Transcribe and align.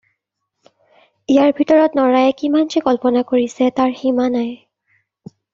ইয়াৰ 1.33 1.53
ভিতৰত 1.59 1.99
নৰায়ে 2.01 2.33
কিমান 2.41 2.73
যে 2.77 2.83
কল্পনা 2.89 3.23
কৰিছে 3.33 3.71
তাৰ 3.81 3.95
সীমা 4.01 4.29
নাই। 4.39 4.53